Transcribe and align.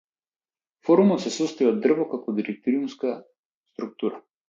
Форумот 0.87 1.21
се 1.27 1.33
состои 1.35 1.69
од 1.73 1.79
дрво 1.85 2.09
како 2.17 2.37
директориумска 2.41 3.17
структура. 3.21 4.25